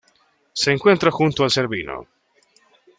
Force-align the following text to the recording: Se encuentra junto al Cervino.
Se 0.53 0.71
encuentra 0.71 1.11
junto 1.11 1.43
al 1.43 1.51
Cervino. 1.51 2.07